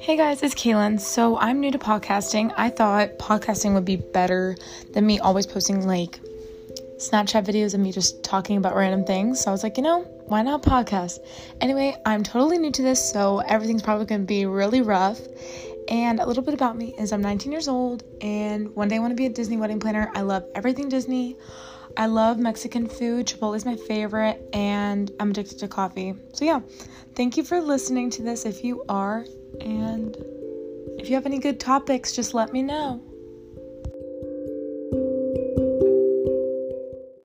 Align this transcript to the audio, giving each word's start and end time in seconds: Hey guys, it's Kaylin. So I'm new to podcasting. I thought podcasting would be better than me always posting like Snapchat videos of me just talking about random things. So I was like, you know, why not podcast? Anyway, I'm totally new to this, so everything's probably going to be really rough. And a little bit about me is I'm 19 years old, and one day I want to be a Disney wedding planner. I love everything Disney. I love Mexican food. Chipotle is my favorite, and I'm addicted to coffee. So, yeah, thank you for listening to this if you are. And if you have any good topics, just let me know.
Hey 0.00 0.16
guys, 0.16 0.42
it's 0.42 0.54
Kaylin. 0.54 0.98
So 0.98 1.36
I'm 1.36 1.60
new 1.60 1.70
to 1.72 1.78
podcasting. 1.78 2.54
I 2.56 2.70
thought 2.70 3.18
podcasting 3.18 3.74
would 3.74 3.84
be 3.84 3.96
better 3.96 4.56
than 4.94 5.06
me 5.06 5.18
always 5.18 5.46
posting 5.46 5.86
like 5.86 6.18
Snapchat 6.96 7.44
videos 7.44 7.74
of 7.74 7.80
me 7.80 7.92
just 7.92 8.24
talking 8.24 8.56
about 8.56 8.74
random 8.74 9.04
things. 9.04 9.42
So 9.42 9.50
I 9.50 9.52
was 9.52 9.62
like, 9.62 9.76
you 9.76 9.82
know, 9.82 10.04
why 10.24 10.40
not 10.40 10.62
podcast? 10.62 11.18
Anyway, 11.60 11.94
I'm 12.06 12.22
totally 12.22 12.56
new 12.56 12.72
to 12.72 12.80
this, 12.80 13.12
so 13.12 13.40
everything's 13.40 13.82
probably 13.82 14.06
going 14.06 14.22
to 14.22 14.26
be 14.26 14.46
really 14.46 14.80
rough. 14.80 15.20
And 15.88 16.18
a 16.18 16.26
little 16.26 16.42
bit 16.42 16.54
about 16.54 16.78
me 16.78 16.94
is 16.98 17.12
I'm 17.12 17.20
19 17.20 17.52
years 17.52 17.68
old, 17.68 18.02
and 18.22 18.74
one 18.74 18.88
day 18.88 18.96
I 18.96 19.00
want 19.00 19.10
to 19.10 19.16
be 19.16 19.26
a 19.26 19.30
Disney 19.30 19.58
wedding 19.58 19.80
planner. 19.80 20.10
I 20.14 20.22
love 20.22 20.46
everything 20.54 20.88
Disney. 20.88 21.36
I 21.96 22.06
love 22.06 22.38
Mexican 22.38 22.86
food. 22.86 23.26
Chipotle 23.26 23.56
is 23.56 23.64
my 23.64 23.76
favorite, 23.76 24.42
and 24.52 25.10
I'm 25.20 25.30
addicted 25.30 25.58
to 25.58 25.68
coffee. 25.68 26.14
So, 26.32 26.44
yeah, 26.44 26.60
thank 27.14 27.36
you 27.36 27.44
for 27.44 27.60
listening 27.60 28.10
to 28.10 28.22
this 28.22 28.44
if 28.44 28.64
you 28.64 28.84
are. 28.88 29.26
And 29.60 30.16
if 30.98 31.08
you 31.08 31.14
have 31.14 31.26
any 31.26 31.38
good 31.38 31.60
topics, 31.60 32.12
just 32.12 32.34
let 32.34 32.52
me 32.52 32.62
know. 32.62 33.09